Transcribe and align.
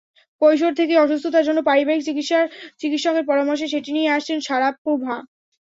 কৈশোর 0.41 0.73
থেকেই 0.79 1.01
অসুস্থতার 1.03 1.47
জন্য 1.47 1.59
পারিবারিক 1.69 2.01
চিকিৎসকের 2.81 3.25
পরামর্শে 3.29 3.67
সেটি 3.73 3.89
নিয়ে 3.91 4.13
আসছেন 4.15 4.37
শারাপোভা। 4.47 5.15